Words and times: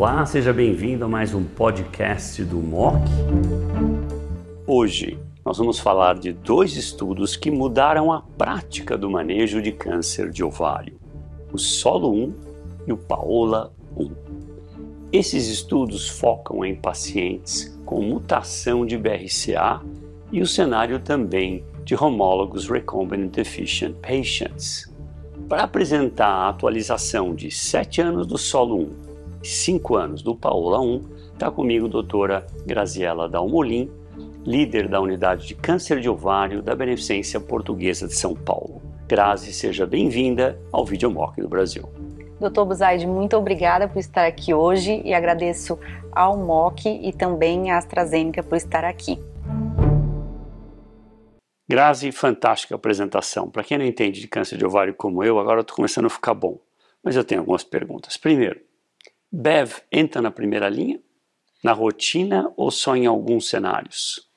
Olá, 0.00 0.24
seja 0.24 0.50
bem-vindo 0.50 1.04
a 1.04 1.08
mais 1.08 1.34
um 1.34 1.44
podcast 1.44 2.42
do 2.42 2.56
MOC. 2.56 3.02
Hoje 4.66 5.18
nós 5.44 5.58
vamos 5.58 5.78
falar 5.78 6.18
de 6.18 6.32
dois 6.32 6.74
estudos 6.74 7.36
que 7.36 7.50
mudaram 7.50 8.10
a 8.10 8.22
prática 8.22 8.96
do 8.96 9.10
manejo 9.10 9.60
de 9.60 9.72
câncer 9.72 10.30
de 10.30 10.42
ovário: 10.42 10.98
o 11.52 11.58
Solo 11.58 12.14
1 12.14 12.34
e 12.86 12.92
o 12.94 12.96
Paola 12.96 13.74
1. 13.94 14.10
Esses 15.12 15.48
estudos 15.48 16.08
focam 16.08 16.64
em 16.64 16.74
pacientes 16.74 17.78
com 17.84 18.00
mutação 18.00 18.86
de 18.86 18.96
BRCA 18.96 19.82
e 20.32 20.40
o 20.40 20.46
cenário 20.46 20.98
também 20.98 21.62
de 21.84 21.94
homólogos 21.94 22.66
recombinant 22.70 23.32
deficient 23.32 23.94
patients. 23.96 24.90
Para 25.46 25.64
apresentar 25.64 26.26
a 26.26 26.48
atualização 26.48 27.34
de 27.34 27.50
7 27.50 28.00
anos 28.00 28.26
do 28.26 28.38
Solo 28.38 28.78
1 28.78 29.09
cinco 29.42 29.96
anos 29.96 30.22
do 30.22 30.34
Paola 30.34 30.80
1, 30.80 31.04
está 31.32 31.50
comigo 31.50 31.86
a 31.86 31.90
doutora 31.90 32.46
Graziela 32.66 33.28
Dalmolin, 33.28 33.90
líder 34.44 34.88
da 34.88 35.00
unidade 35.00 35.46
de 35.46 35.54
câncer 35.54 36.00
de 36.00 36.08
ovário 36.08 36.62
da 36.62 36.74
Beneficência 36.74 37.40
Portuguesa 37.40 38.06
de 38.06 38.14
São 38.14 38.34
Paulo. 38.34 38.82
Grazi, 39.08 39.52
seja 39.52 39.86
bem-vinda 39.86 40.58
ao 40.70 40.84
Videomock 40.84 41.40
do 41.40 41.48
Brasil. 41.48 41.88
Doutor 42.38 42.64
Buzaide, 42.64 43.06
muito 43.06 43.36
obrigada 43.36 43.86
por 43.86 43.98
estar 43.98 44.24
aqui 44.26 44.54
hoje 44.54 45.02
e 45.04 45.12
agradeço 45.12 45.78
ao 46.12 46.38
MOC 46.38 46.86
e 46.86 47.12
também 47.12 47.70
à 47.70 47.76
AstraZeneca 47.76 48.42
por 48.42 48.56
estar 48.56 48.84
aqui. 48.84 49.18
Grazi, 51.68 52.10
fantástica 52.10 52.74
apresentação. 52.74 53.48
Para 53.48 53.62
quem 53.62 53.78
não 53.78 53.84
entende 53.84 54.20
de 54.20 54.26
câncer 54.26 54.56
de 54.56 54.64
ovário 54.64 54.94
como 54.94 55.22
eu, 55.22 55.38
agora 55.38 55.60
estou 55.60 55.76
começando 55.76 56.06
a 56.06 56.10
ficar 56.10 56.34
bom. 56.34 56.58
Mas 57.02 57.14
eu 57.14 57.22
tenho 57.22 57.42
algumas 57.42 57.62
perguntas. 57.62 58.16
Primeiro, 58.16 58.60
Bev 59.32 59.82
entra 59.92 60.20
na 60.20 60.32
primeira 60.32 60.68
linha, 60.68 61.00
na 61.62 61.72
rotina 61.72 62.52
ou 62.56 62.68
só 62.68 62.96
em 62.96 63.06
alguns 63.06 63.48
cenários? 63.48 64.28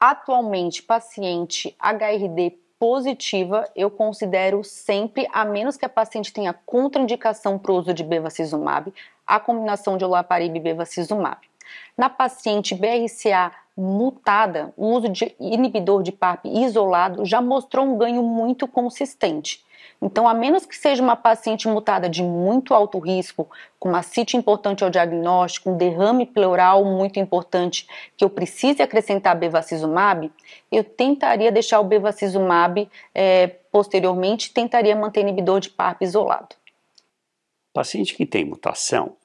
Atualmente, 0.00 0.82
paciente 0.82 1.76
HRD 1.78 2.58
positiva, 2.76 3.70
eu 3.76 3.88
considero 3.88 4.64
sempre, 4.64 5.28
a 5.32 5.44
menos 5.44 5.76
que 5.76 5.84
a 5.84 5.88
paciente 5.88 6.32
tenha 6.32 6.52
contraindicação 6.52 7.56
para 7.56 7.70
o 7.70 7.76
uso 7.76 7.94
de 7.94 8.02
bevacizumab, 8.02 8.92
a 9.24 9.38
combinação 9.38 9.96
de 9.96 10.04
olaparib 10.04 10.56
e 10.56 10.60
bevacizumab. 10.60 11.38
Na 11.96 12.10
paciente 12.10 12.74
BRCA 12.74 13.52
mutada, 13.76 14.74
o 14.76 14.88
uso 14.88 15.08
de 15.08 15.36
inibidor 15.38 16.02
de 16.02 16.10
PARP 16.10 16.46
isolado 16.46 17.24
já 17.24 17.40
mostrou 17.40 17.86
um 17.86 17.96
ganho 17.96 18.24
muito 18.24 18.66
consistente. 18.66 19.64
Então, 20.00 20.26
a 20.26 20.34
menos 20.34 20.66
que 20.66 20.76
seja 20.76 21.00
uma 21.00 21.14
paciente 21.14 21.68
mutada 21.68 22.08
de 22.08 22.22
muito 22.22 22.74
alto 22.74 22.98
risco, 22.98 23.48
com 23.78 23.88
uma 23.88 24.02
CIT 24.02 24.36
importante 24.36 24.82
ao 24.82 24.90
diagnóstico, 24.90 25.70
um 25.70 25.76
derrame 25.76 26.26
pleural 26.26 26.84
muito 26.84 27.20
importante, 27.20 27.86
que 28.16 28.24
eu 28.24 28.28
precise 28.28 28.82
acrescentar 28.82 29.38
bevacizumab, 29.38 30.30
eu 30.70 30.82
tentaria 30.82 31.52
deixar 31.52 31.78
o 31.78 31.84
bevacizumab 31.84 32.88
é, 33.14 33.46
posteriormente, 33.46 34.52
tentaria 34.52 34.96
manter 34.96 35.20
inibidor 35.20 35.60
de 35.60 35.70
PARP 35.70 36.02
isolado. 36.02 36.56
Paciente 37.72 38.14
que 38.14 38.26
tem 38.26 38.44
mutação, 38.44 39.16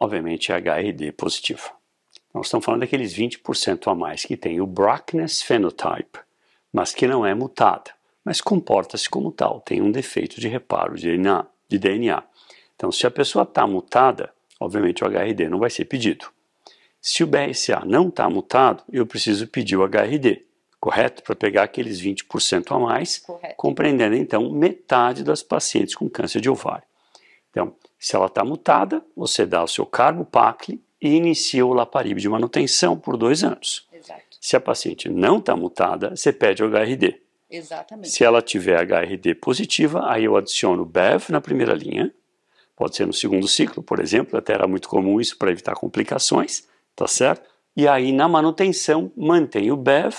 obviamente 0.00 0.50
é 0.50 0.56
HRD 0.56 1.12
positivo. 1.12 1.70
Nós 2.32 2.46
estamos 2.46 2.64
falando 2.64 2.80
daqueles 2.80 3.14
20% 3.14 3.90
a 3.90 3.94
mais 3.94 4.24
que 4.24 4.36
tem 4.36 4.60
o 4.60 4.66
Brackness 4.66 5.42
phenotype, 5.42 6.18
mas 6.72 6.92
que 6.92 7.06
não 7.06 7.24
é 7.24 7.34
mutada 7.34 7.96
mas 8.26 8.40
comporta-se 8.40 9.08
como 9.08 9.30
tal, 9.30 9.60
tem 9.60 9.80
um 9.80 9.92
defeito 9.92 10.40
de 10.40 10.48
reparo 10.48 10.96
de 10.96 11.06
DNA. 11.06 11.46
De 11.68 11.78
DNA. 11.78 12.24
Então, 12.74 12.90
se 12.90 13.06
a 13.06 13.10
pessoa 13.10 13.44
está 13.44 13.64
mutada, 13.68 14.32
obviamente 14.58 15.04
o 15.04 15.06
HRD 15.06 15.48
não 15.48 15.60
vai 15.60 15.70
ser 15.70 15.84
pedido. 15.84 16.26
Se 17.00 17.22
o 17.22 17.26
BRCA 17.28 17.84
não 17.86 18.08
está 18.08 18.28
mutado, 18.28 18.82
eu 18.92 19.06
preciso 19.06 19.46
pedir 19.46 19.76
o 19.76 19.86
HRD, 19.86 20.44
correto? 20.80 21.22
Para 21.22 21.36
pegar 21.36 21.62
aqueles 21.62 22.02
20% 22.02 22.74
a 22.74 22.78
mais, 22.80 23.18
correto. 23.18 23.54
compreendendo 23.56 24.16
então 24.16 24.50
metade 24.50 25.22
das 25.22 25.44
pacientes 25.44 25.94
com 25.94 26.10
câncer 26.10 26.40
de 26.40 26.50
ovário. 26.50 26.82
Então, 27.50 27.76
se 27.96 28.16
ela 28.16 28.26
está 28.26 28.44
mutada, 28.44 29.04
você 29.14 29.46
dá 29.46 29.62
o 29.62 29.68
seu 29.68 29.86
carbopacle 29.86 30.82
e 31.00 31.14
inicia 31.14 31.64
o 31.64 31.72
laparib 31.72 32.18
de 32.18 32.28
manutenção 32.28 32.98
por 32.98 33.16
dois 33.16 33.44
anos. 33.44 33.86
Exato. 33.92 34.20
Se 34.40 34.56
a 34.56 34.60
paciente 34.60 35.08
não 35.08 35.38
está 35.38 35.54
mutada, 35.54 36.10
você 36.10 36.32
pede 36.32 36.64
o 36.64 36.68
HRD. 36.68 37.24
Exatamente. 37.50 38.10
Se 38.10 38.24
ela 38.24 38.42
tiver 38.42 38.76
HRD 38.76 39.34
positiva, 39.36 40.10
aí 40.10 40.24
eu 40.24 40.36
adiciono 40.36 40.84
BEV 40.84 41.30
na 41.30 41.40
primeira 41.40 41.74
linha, 41.74 42.12
pode 42.74 42.96
ser 42.96 43.06
no 43.06 43.12
segundo 43.12 43.46
ciclo, 43.46 43.82
por 43.82 44.00
exemplo, 44.00 44.38
até 44.38 44.52
era 44.52 44.66
muito 44.66 44.88
comum 44.88 45.20
isso 45.20 45.38
para 45.38 45.50
evitar 45.50 45.74
complicações, 45.74 46.66
tá 46.94 47.06
certo? 47.06 47.48
E 47.76 47.86
aí 47.86 48.12
na 48.12 48.28
manutenção 48.28 49.12
mantenho 49.16 49.74
o 49.74 49.76
BEV 49.76 50.14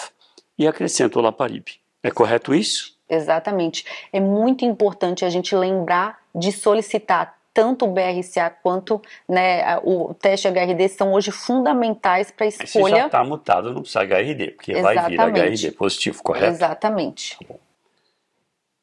e 0.57 0.67
acrescento 0.67 1.19
o 1.19 1.21
Laparib. 1.21 1.67
É 2.01 2.11
correto 2.11 2.53
isso? 2.53 2.97
Exatamente. 3.09 3.85
É 4.11 4.19
muito 4.19 4.65
importante 4.65 5.23
a 5.23 5.29
gente 5.29 5.55
lembrar 5.55 6.19
de 6.35 6.51
solicitar 6.51 7.36
tanto 7.57 7.85
o 7.85 7.91
BRCA 7.91 8.51
quanto 8.61 9.01
né, 9.27 9.79
o 9.79 10.13
teste 10.13 10.47
HRD 10.47 10.89
são 10.89 11.11
hoje 11.11 11.31
fundamentais 11.31 12.29
para 12.29 12.45
a 12.45 12.49
escolha. 12.49 12.93
Se 12.93 12.99
já 13.01 13.05
está 13.07 13.23
mutado, 13.23 13.73
não 13.73 13.81
precisa 13.81 14.03
HRD, 14.03 14.51
porque 14.51 14.73
Exatamente. 14.73 15.17
vai 15.17 15.31
vir 15.31 15.41
HRD 15.41 15.71
positivo, 15.71 16.21
correto? 16.21 16.51
Exatamente. 16.51 17.35
Tá 17.43 17.55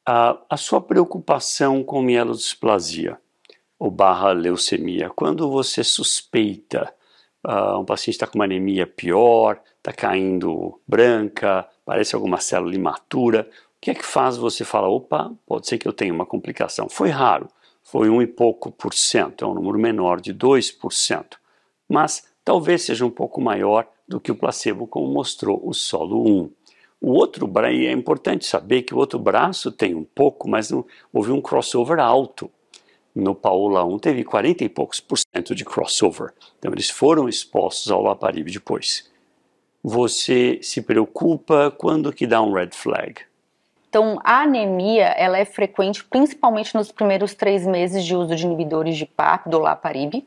a, 0.05 0.39
a 0.51 0.57
sua 0.57 0.81
preocupação 0.81 1.85
com 1.85 2.03
mielodisplasia 2.03 3.17
ou 3.79 3.93
barra 3.93 4.33
leucemia, 4.33 5.09
quando 5.09 5.49
você 5.49 5.85
suspeita 5.85 6.93
uh, 7.47 7.79
um 7.79 7.85
paciente 7.85 8.17
está 8.17 8.27
com 8.27 8.37
uma 8.37 8.45
anemia 8.45 8.89
pior, 8.89 9.61
está 9.79 9.93
caindo 9.93 10.81
branca, 10.85 11.65
parece 11.85 12.17
alguma 12.17 12.41
célula 12.41 12.75
imatura, 12.75 13.49
o 13.77 13.81
que 13.81 13.93
é 13.93 13.95
que 13.95 14.05
faz 14.05 14.37
você 14.37 14.65
falar, 14.65 14.89
opa, 14.89 15.31
pode 15.47 15.69
ser 15.69 15.79
que 15.79 15.87
eu 15.87 15.93
tenha 15.93 16.13
uma 16.13 16.27
complicação? 16.27 16.89
Foi 16.89 17.11
raro, 17.11 17.49
foi 17.85 18.09
um 18.09 18.21
e 18.23 18.27
pouco 18.27 18.73
por 18.73 18.95
cento, 18.95 19.45
é 19.45 19.49
um 19.49 19.55
número 19.55 19.79
menor 19.79 20.21
de 20.21 20.35
2%, 20.35 21.37
mas 21.89 22.27
talvez 22.43 22.83
seja 22.83 23.05
um 23.05 23.11
pouco 23.11 23.41
maior 23.41 23.87
do 24.09 24.19
que 24.19 24.33
o 24.33 24.35
placebo, 24.35 24.87
como 24.87 25.07
mostrou 25.13 25.61
o 25.63 25.73
solo 25.73 26.27
1. 26.27 26.51
O 27.01 27.13
outro 27.13 27.47
braço, 27.47 27.77
é 27.77 27.93
importante 27.93 28.47
saber 28.47 28.83
que 28.83 28.95
o 28.95 28.99
outro 28.99 29.19
braço 29.19 29.71
tem 29.71 29.95
um 29.95 30.05
pouco, 30.05 30.49
mas 30.49 30.71
não, 30.71 30.85
houve 31.13 31.31
um 31.31 31.41
crossover 31.41 32.01
alto. 32.01 32.51
No 33.15 33.35
Paola 33.35 33.85
1 33.85 33.99
teve 33.99 34.25
40 34.25 34.65
e 34.65 34.69
poucos 34.69 34.99
por 34.99 35.19
cento 35.19 35.55
de 35.55 35.65
crossover. 35.65 36.33
Então 36.59 36.73
eles 36.73 36.91
foram 36.91 37.29
expostos 37.29 37.93
ao 37.93 38.03
Laparib 38.03 38.51
depois. 38.51 39.09
Você 39.83 40.59
se 40.63 40.81
preocupa 40.81 41.71
quando 41.71 42.13
que 42.13 42.27
dá 42.27 42.41
um 42.43 42.53
red 42.53 42.71
flag? 42.73 43.21
Então, 43.95 44.19
a 44.25 44.41
anemia 44.41 45.05
ela 45.17 45.39
é 45.39 45.45
frequente 45.45 46.03
principalmente 46.03 46.75
nos 46.75 46.91
primeiros 46.91 47.33
três 47.33 47.65
meses 47.65 48.05
de 48.05 48.17
uso 48.17 48.35
de 48.35 48.45
inibidores 48.45 48.97
de 48.97 49.07
PAP, 49.07 49.47
do 49.47 49.61
Laparib, 49.61 50.27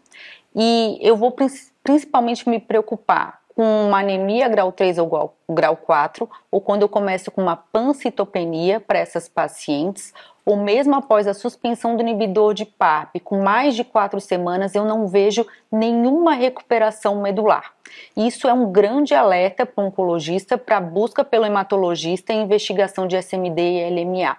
e 0.56 0.98
eu 1.02 1.18
vou 1.18 1.36
principalmente 1.84 2.48
me 2.48 2.62
preocupar 2.62 3.42
com 3.54 3.88
uma 3.88 4.00
anemia 4.00 4.48
grau 4.48 4.72
3 4.72 5.00
ou 5.00 5.36
grau 5.50 5.76
4, 5.76 6.30
ou 6.50 6.62
quando 6.62 6.84
eu 6.84 6.88
começo 6.88 7.30
com 7.30 7.42
uma 7.42 7.58
pancitopenia 7.58 8.80
para 8.80 9.00
essas 9.00 9.28
pacientes, 9.28 10.14
ou 10.48 10.56
mesmo 10.56 10.96
após 10.96 11.28
a 11.28 11.34
suspensão 11.34 11.98
do 11.98 12.02
inibidor 12.02 12.54
de 12.54 12.64
PARP, 12.64 13.20
com 13.22 13.44
mais 13.44 13.76
de 13.76 13.84
quatro 13.84 14.22
semanas, 14.22 14.74
eu 14.74 14.86
não 14.86 15.06
vejo 15.06 15.46
nenhuma 15.70 16.34
recuperação 16.36 17.22
medular. 17.22 17.74
Isso 18.16 18.48
é 18.48 18.54
um 18.54 18.72
grande 18.72 19.14
alerta 19.14 19.66
para 19.66 19.84
o 19.84 19.88
oncologista 19.88 20.58
para 20.58 20.80
busca 20.80 21.22
pelo 21.22 21.46
hematologista 21.46 22.32
em 22.32 22.44
investigação 22.44 23.06
de 23.06 23.18
SMD 23.18 23.60
e 23.60 23.90
LMA. 23.90 24.38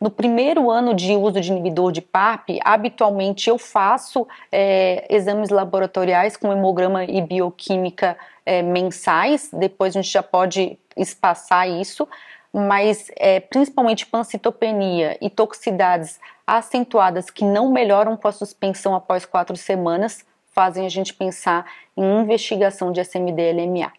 No 0.00 0.10
primeiro 0.10 0.70
ano 0.70 0.94
de 0.94 1.14
uso 1.14 1.38
de 1.38 1.52
inibidor 1.52 1.92
de 1.92 2.00
PARP, 2.00 2.58
habitualmente 2.64 3.50
eu 3.50 3.58
faço 3.58 4.26
é, 4.50 5.04
exames 5.10 5.50
laboratoriais 5.50 6.34
com 6.34 6.50
hemograma 6.50 7.04
e 7.04 7.20
bioquímica 7.20 8.16
é, 8.46 8.62
mensais, 8.62 9.50
depois 9.52 9.94
a 9.94 10.00
gente 10.00 10.10
já 10.10 10.22
pode 10.22 10.78
espaçar 10.96 11.68
isso, 11.68 12.08
mas 12.52 13.10
é, 13.16 13.40
principalmente 13.40 14.06
pancitopenia 14.06 15.16
e 15.22 15.30
toxicidades 15.30 16.20
acentuadas 16.46 17.30
que 17.30 17.44
não 17.44 17.72
melhoram 17.72 18.16
com 18.16 18.28
a 18.28 18.32
suspensão 18.32 18.94
após 18.94 19.24
quatro 19.24 19.56
semanas 19.56 20.24
fazem 20.52 20.84
a 20.84 20.88
gente 20.88 21.14
pensar 21.14 21.64
em 21.96 22.20
investigação 22.20 22.92
de 22.92 23.00
SMD-LMA. 23.00 23.90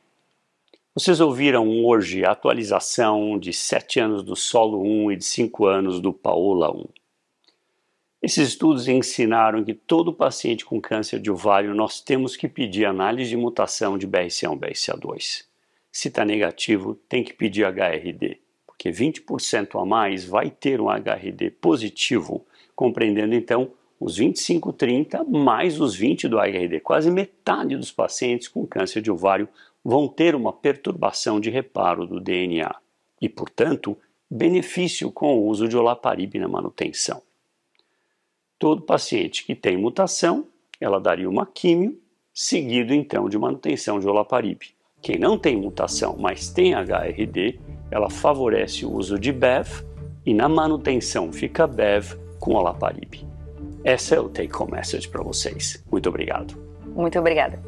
Vocês 0.93 1.19
ouviram 1.19 1.83
hoje 1.83 2.23
a 2.23 2.31
atualização 2.31 3.39
de 3.39 3.51
7 3.51 3.99
anos 3.99 4.23
do 4.23 4.35
Solo 4.35 4.83
1 4.83 5.13
e 5.13 5.15
de 5.15 5.25
5 5.25 5.65
anos 5.65 5.99
do 5.99 6.13
Paola 6.13 6.69
1. 6.71 6.85
Esses 8.21 8.49
estudos 8.49 8.87
ensinaram 8.87 9.63
que 9.63 9.73
todo 9.73 10.13
paciente 10.13 10.63
com 10.63 10.79
câncer 10.79 11.19
de 11.19 11.31
ovário 11.31 11.73
nós 11.73 11.99
temos 11.99 12.35
que 12.35 12.47
pedir 12.47 12.85
análise 12.85 13.31
de 13.31 13.35
mutação 13.35 13.97
de 13.97 14.07
BRCA1 14.07 14.59
BRCA2. 14.59 15.45
Se 15.91 16.07
está 16.07 16.23
negativo, 16.23 16.95
tem 17.09 17.23
que 17.23 17.33
pedir 17.33 17.65
HRD 17.65 18.42
porque 18.83 18.89
20% 18.91 19.81
a 19.81 19.85
mais 19.85 20.25
vai 20.25 20.49
ter 20.49 20.81
um 20.81 20.89
HRD 20.89 21.51
positivo, 21.51 22.45
compreendendo 22.75 23.33
então 23.33 23.71
os 23.97 24.19
25-30 24.19 25.25
mais 25.25 25.79
os 25.79 25.95
20 25.95 26.27
do 26.27 26.37
HRD. 26.37 26.81
Quase 26.81 27.09
metade 27.09 27.77
dos 27.77 27.93
pacientes 27.93 28.49
com 28.49 28.67
câncer 28.67 29.01
de 29.01 29.09
ovário 29.09 29.47
vão 29.81 30.09
ter 30.09 30.35
uma 30.35 30.51
perturbação 30.51 31.39
de 31.39 31.49
reparo 31.49 32.05
do 32.05 32.19
DNA 32.19 32.75
e, 33.21 33.29
portanto, 33.29 33.97
benefício 34.29 35.09
com 35.09 35.33
o 35.37 35.47
uso 35.47 35.65
de 35.69 35.77
olaparib 35.77 36.35
na 36.35 36.49
manutenção. 36.49 37.21
Todo 38.59 38.81
paciente 38.81 39.45
que 39.45 39.55
tem 39.55 39.77
mutação, 39.77 40.45
ela 40.77 40.99
daria 40.99 41.29
uma 41.29 41.45
químio, 41.45 41.97
seguido 42.33 42.93
então 42.93 43.29
de 43.29 43.37
manutenção 43.37 43.97
de 43.97 44.07
olaparib. 44.09 44.73
Quem 45.03 45.19
não 45.19 45.37
tem 45.37 45.57
mutação, 45.57 46.15
mas 46.17 46.47
tem 46.47 46.73
HRD, 46.73 47.59
ela 47.91 48.09
favorece 48.09 48.85
o 48.85 48.91
uso 48.93 49.19
de 49.19 49.33
BEV 49.33 49.83
e 50.25 50.33
na 50.33 50.47
manutenção 50.47 51.31
fica 51.33 51.67
BEV 51.67 52.15
com 52.39 52.53
olaparib. 52.53 53.27
Essa 53.83 54.15
é 54.15 54.19
o 54.21 54.29
take 54.29 54.55
home 54.55 54.71
message 54.71 55.09
para 55.09 55.21
vocês. 55.21 55.83
Muito 55.91 56.07
obrigado. 56.07 56.55
Muito 56.95 57.19
obrigada. 57.19 57.59